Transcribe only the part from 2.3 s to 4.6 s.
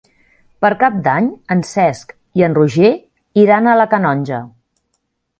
i en Roger iran a la Canonja.